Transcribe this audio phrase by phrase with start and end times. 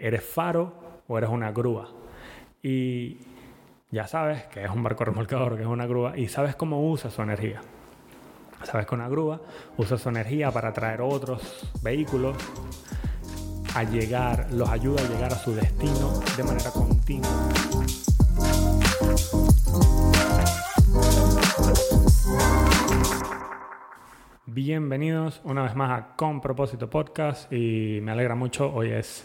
[0.00, 1.88] ¿Eres faro o eres una grúa?
[2.62, 3.18] Y
[3.90, 7.10] ya sabes que es un barco remolcador, que es una grúa, y sabes cómo usa
[7.10, 7.60] su energía.
[8.62, 9.40] Sabes que una grúa
[9.78, 12.36] usa su energía para traer otros vehículos
[13.74, 17.30] a llegar, los ayuda a llegar a su destino de manera continua.
[24.46, 29.24] Bienvenidos una vez más a Con Propósito Podcast y me alegra mucho, hoy es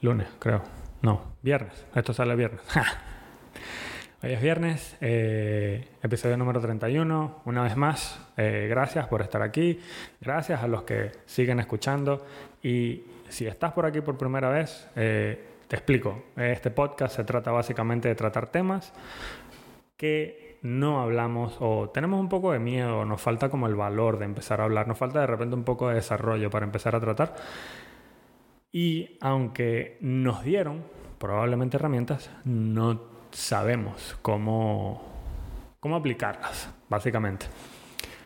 [0.00, 0.62] lunes, creo.
[1.02, 1.86] No, viernes.
[1.94, 2.60] Esto sale viernes.
[4.22, 7.42] Hoy es viernes, eh, episodio número 31.
[7.44, 9.80] Una vez más, eh, gracias por estar aquí.
[10.20, 12.26] Gracias a los que siguen escuchando.
[12.62, 16.24] Y si estás por aquí por primera vez, eh, te explico.
[16.36, 18.92] Este podcast se trata básicamente de tratar temas
[19.96, 24.24] que no hablamos o tenemos un poco de miedo, nos falta como el valor de
[24.24, 27.36] empezar a hablar, nos falta de repente un poco de desarrollo para empezar a tratar.
[28.70, 30.84] Y aunque nos dieron
[31.18, 33.00] probablemente herramientas, no
[33.30, 35.02] sabemos cómo,
[35.80, 37.46] cómo aplicarlas, básicamente.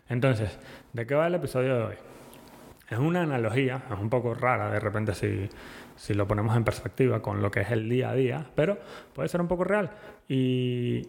[0.08, 0.58] Entonces,
[0.92, 1.94] ¿de qué va el episodio de hoy?
[2.90, 5.48] Es una analogía, es un poco rara de repente si,
[5.96, 8.78] si lo ponemos en perspectiva con lo que es el día a día, pero
[9.14, 9.90] puede ser un poco real.
[10.28, 11.08] Y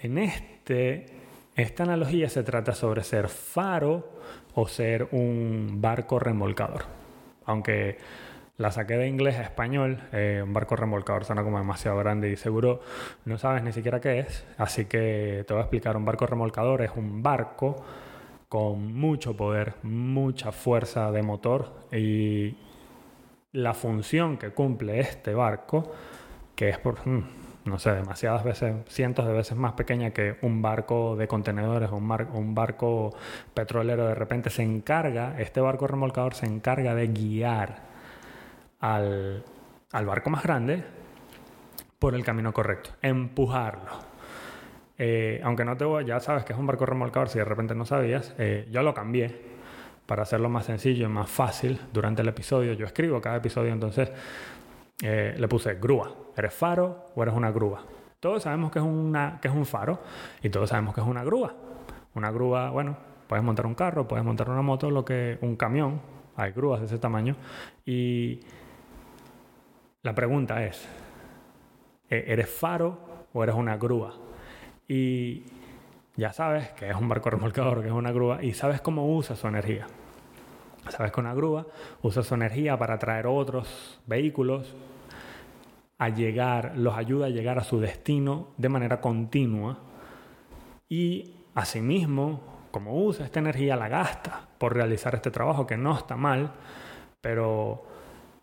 [0.00, 1.06] en este,
[1.54, 4.18] esta analogía se trata sobre ser faro
[4.54, 6.82] o ser un barco remolcador.
[7.44, 7.98] Aunque
[8.58, 9.98] la saqué de inglés a español.
[10.12, 12.80] Eh, un barco remolcador suena como demasiado grande y seguro
[13.24, 14.46] no sabes ni siquiera qué es.
[14.58, 15.96] Así que te voy a explicar.
[15.96, 17.84] Un barco remolcador es un barco
[18.48, 22.54] con mucho poder, mucha fuerza de motor y
[23.52, 25.90] la función que cumple este barco,
[26.54, 27.24] que es por, mm,
[27.64, 31.96] no sé, demasiadas veces, cientos de veces más pequeña que un barco de contenedores o
[31.96, 33.14] un, un barco
[33.54, 37.91] petrolero, de repente se encarga, este barco remolcador se encarga de guiar
[38.82, 39.44] al,
[39.92, 40.84] barco más grande
[41.98, 44.12] por el camino correcto, empujarlo.
[44.98, 47.74] Eh, aunque no te voy, ya sabes que es un barco remolcador, si de repente
[47.74, 49.52] no sabías, eh, yo lo cambié
[50.06, 52.72] para hacerlo más sencillo y más fácil durante el episodio.
[52.74, 54.12] Yo escribo cada episodio, entonces
[55.00, 56.12] eh, le puse grúa.
[56.36, 57.84] ¿Eres faro o eres una grúa?
[58.18, 60.00] Todos sabemos que es, una, que es un faro
[60.42, 61.54] y todos sabemos que es una grúa.
[62.14, 62.96] Una grúa, bueno,
[63.28, 66.00] puedes montar un carro, puedes montar una moto, lo que un camión,
[66.36, 67.36] hay grúas de ese tamaño
[67.84, 68.40] y
[70.02, 70.86] la pregunta es,
[72.10, 72.98] ¿e-, ¿eres faro
[73.32, 74.14] o eres una grúa?
[74.88, 75.44] Y
[76.16, 79.36] ya sabes que es un barco remolcador, que es una grúa, y sabes cómo usa
[79.36, 79.86] su energía.
[80.88, 81.66] Sabes que una grúa
[82.02, 84.74] usa su energía para traer otros vehículos
[85.98, 89.78] a llegar, los ayuda a llegar a su destino de manera continua
[90.88, 92.40] y asimismo,
[92.72, 96.50] como usa esta energía, la gasta por realizar este trabajo que no está mal,
[97.20, 97.84] pero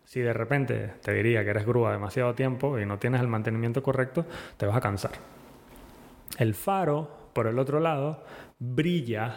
[0.09, 3.83] si de repente te diría que eres grúa demasiado tiempo y no tienes el mantenimiento
[3.83, 4.25] correcto,
[4.57, 5.11] te vas a cansar.
[6.39, 8.23] El faro, por el otro lado,
[8.57, 9.35] brilla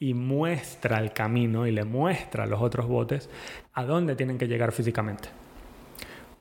[0.00, 3.30] y muestra el camino y le muestra a los otros botes
[3.72, 5.28] a dónde tienen que llegar físicamente.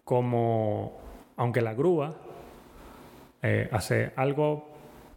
[0.03, 0.99] Como,
[1.37, 2.15] aunque la grúa
[3.43, 4.73] eh, hace algo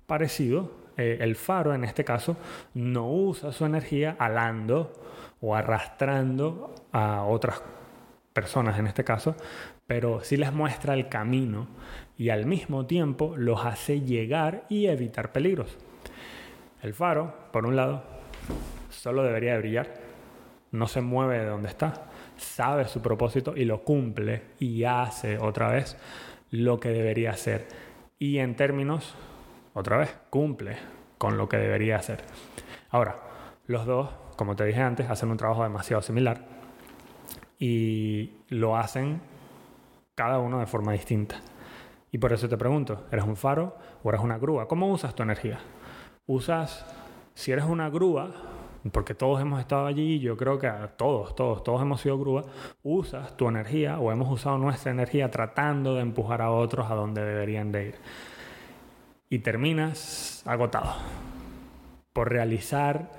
[0.06, 2.36] parecido, eh, el faro en este caso
[2.74, 4.92] no usa su energía alando
[5.40, 7.62] o arrastrando a otras
[8.36, 9.34] personas en este caso,
[9.86, 11.68] pero sí les muestra el camino
[12.18, 15.78] y al mismo tiempo los hace llegar y evitar peligros.
[16.82, 18.04] El faro, por un lado,
[18.90, 19.94] solo debería de brillar,
[20.70, 25.70] no se mueve de donde está, sabe su propósito y lo cumple y hace otra
[25.70, 25.96] vez
[26.50, 27.66] lo que debería hacer.
[28.18, 29.14] Y en términos,
[29.72, 30.76] otra vez, cumple
[31.16, 32.18] con lo que debería hacer.
[32.90, 33.16] Ahora,
[33.66, 36.55] los dos, como te dije antes, hacen un trabajo demasiado similar
[37.58, 39.20] y lo hacen
[40.14, 41.40] cada uno de forma distinta.
[42.10, 44.68] Y por eso te pregunto, ¿eres un faro o eres una grúa?
[44.68, 45.58] ¿Cómo usas tu energía?
[46.26, 46.86] Usas,
[47.34, 48.32] si eres una grúa,
[48.92, 52.44] porque todos hemos estado allí, yo creo que todos, todos, todos hemos sido grúa,
[52.82, 57.22] usas tu energía o hemos usado nuestra energía tratando de empujar a otros a donde
[57.24, 57.94] deberían de ir.
[59.28, 60.94] Y terminas agotado
[62.12, 63.10] por realizar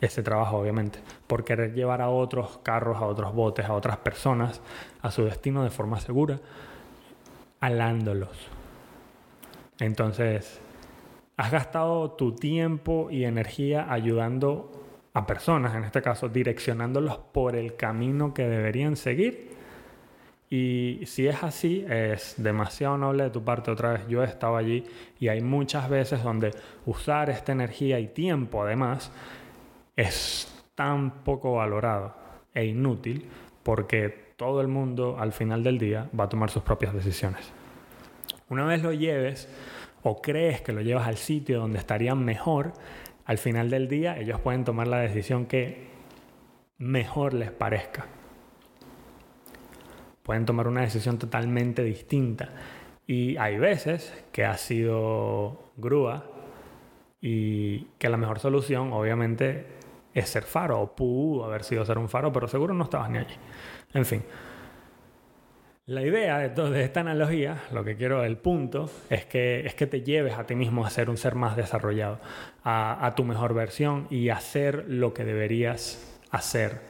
[0.00, 4.60] ese trabajo, obviamente, por querer llevar a otros carros, a otros botes, a otras personas
[5.02, 6.38] a su destino de forma segura,
[7.60, 8.48] alándolos.
[9.78, 10.60] Entonces,
[11.36, 14.70] has gastado tu tiempo y energía ayudando
[15.14, 19.56] a personas, en este caso, direccionándolos por el camino que deberían seguir.
[20.48, 23.70] Y si es así, es demasiado noble de tu parte.
[23.70, 24.84] Otra vez, yo he estado allí
[25.18, 26.52] y hay muchas veces donde
[26.84, 29.10] usar esta energía y tiempo, además,
[29.96, 32.14] es tan poco valorado
[32.54, 33.28] e inútil
[33.62, 37.50] porque todo el mundo al final del día va a tomar sus propias decisiones.
[38.48, 39.48] Una vez lo lleves
[40.02, 42.74] o crees que lo llevas al sitio donde estarían mejor,
[43.24, 45.88] al final del día ellos pueden tomar la decisión que
[46.78, 48.06] mejor les parezca.
[50.22, 52.50] Pueden tomar una decisión totalmente distinta.
[53.06, 56.24] Y hay veces que ha sido grúa
[57.20, 59.75] y que la mejor solución obviamente
[60.18, 63.18] es ser faro o pudo haber sido ser un faro, pero seguro no estabas ni
[63.18, 63.34] allí.
[63.94, 64.22] En fin.
[65.86, 70.02] La idea de, esta analogía, lo que quiero, el punto, es que, es que te
[70.02, 72.18] lleves a ti mismo a ser un ser más desarrollado,
[72.64, 76.80] a tu mejor versión y hacer lo que deberías hacer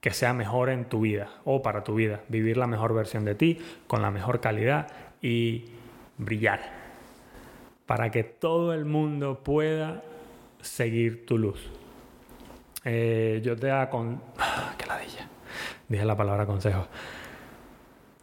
[0.00, 3.34] que sea mejor en tu vida o para tu vida, vivir la mejor versión de
[3.34, 4.88] ti con la mejor calidad
[5.20, 5.66] y
[6.16, 6.60] brillar
[7.84, 10.02] para que todo el mundo pueda
[10.62, 11.60] seguir tu luz.
[12.84, 14.20] Eh, yo te con...
[14.78, 15.28] ¡Qué ladilla!
[15.88, 16.86] Dije la palabra consejo.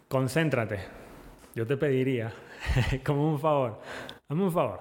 [0.08, 0.80] Concéntrate.
[1.54, 2.32] Yo te pediría,
[3.06, 3.82] como un favor,
[4.30, 4.80] hazme un favor,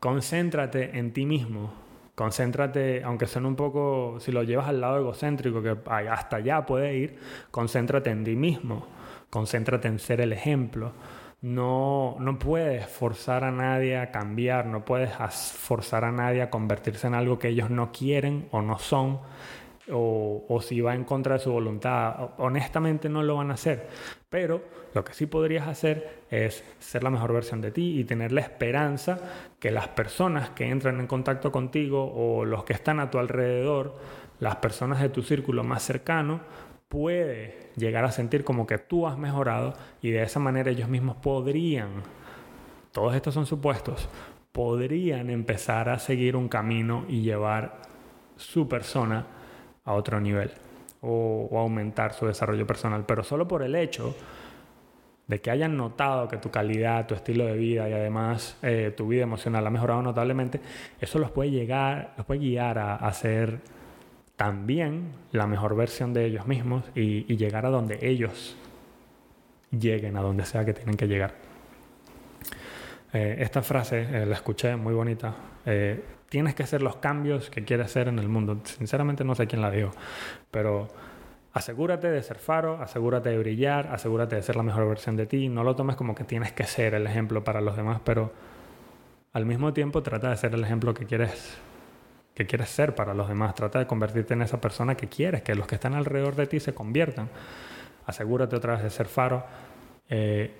[0.00, 1.72] concéntrate en ti mismo.
[2.16, 5.76] Concéntrate, aunque suene un poco, si lo llevas al lado egocéntrico, que
[6.10, 7.18] hasta allá puede ir,
[7.50, 8.86] concéntrate en ti mismo.
[9.30, 10.92] Concéntrate en ser el ejemplo
[11.42, 15.12] no, no puedes forzar a nadie a cambiar, no puedes
[15.52, 19.20] forzar a nadie a convertirse en algo que ellos no quieren o no son,
[19.92, 22.30] o, o, si va en contra de su voluntad.
[22.38, 23.88] Honestamente no lo van a hacer.
[24.28, 24.62] Pero
[24.94, 28.40] lo que sí podrías hacer es ser la mejor versión de ti y tener la
[28.40, 29.20] esperanza
[29.60, 33.96] que las personas que entran en contacto contigo o los que están a tu alrededor,
[34.40, 36.40] las personas de tu círculo más cercano,
[36.88, 41.16] puede llegar a sentir como que tú has mejorado y de esa manera ellos mismos
[41.16, 42.02] podrían,
[42.92, 44.08] todos estos son supuestos,
[44.52, 47.82] podrían empezar a seguir un camino y llevar
[48.36, 49.26] su persona
[49.84, 50.50] a otro nivel
[51.00, 54.16] o, aumentar su desarrollo personal, pero solo por el hecho
[55.26, 59.08] de que hayan notado que tu calidad, tu estilo de vida y además eh, tu
[59.08, 60.60] vida emocional ha mejorado notablemente,
[61.00, 63.60] eso los puede llegar, los puede guiar a, a ser
[64.36, 68.56] también la mejor versión de ellos mismos y, llegar a donde ellos
[69.70, 71.34] lleguen, a donde sea que tienen que llegar.
[73.12, 75.34] Eh, esta frase eh, la escuché muy bonita.
[75.64, 78.60] Eh, tienes que hacer los cambios que quieres hacer en el mundo.
[78.64, 79.90] Sinceramente no sé quién la dijo,
[80.50, 80.88] pero
[81.54, 85.48] asegúrate de ser faro, asegúrate de brillar, asegúrate de ser la mejor versión de ti.
[85.48, 88.32] No lo tomes como que tienes que ser el ejemplo para los demás, pero
[89.32, 91.58] al mismo tiempo trata de ser el ejemplo que quieres
[92.36, 93.54] que quieres ser para los demás.
[93.54, 96.60] Trata de convertirte en esa persona que quieres, que los que están alrededor de ti
[96.60, 97.30] se conviertan.
[98.04, 99.42] Asegúrate otra vez de ser faro,
[100.10, 100.54] eh,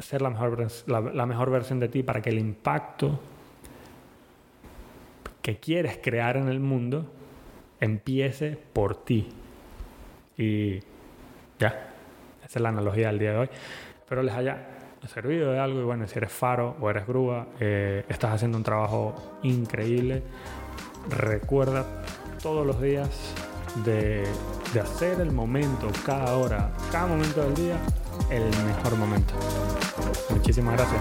[0.00, 3.20] ser la mejor, la, mejor versión de ti para que el impacto
[5.42, 7.06] que quieres crear en el mundo
[7.80, 9.28] empiece por ti.
[10.36, 10.80] Y
[11.60, 11.94] ya,
[12.44, 13.48] esa es la analogía del día de hoy.
[14.00, 14.58] Espero les haya
[15.06, 18.64] servido de algo y bueno, si eres faro o eres grúa, eh, estás haciendo un
[18.64, 20.24] trabajo increíble
[21.08, 21.84] recuerda
[22.42, 23.08] todos los días
[23.84, 24.24] de,
[24.80, 27.76] hacer el momento, cada hora, cada momento del día,
[28.30, 29.34] el mejor momento.
[30.30, 31.00] Muchísimas gracias.